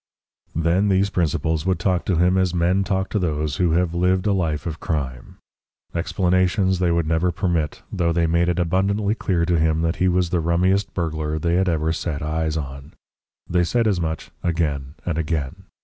[0.55, 4.25] Then these principals would talk to him as men talk to those who have lived
[4.25, 5.37] a life of crime.
[5.93, 10.07] Explanations they would never permit, though they made it abundantly clear to him that he
[10.07, 12.93] was the rummiest burglar they had ever set eyes on.
[13.47, 15.65] They said as much again and again.